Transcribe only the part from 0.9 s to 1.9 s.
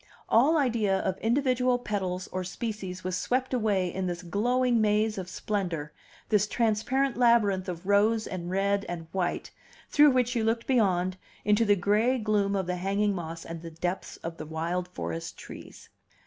of individual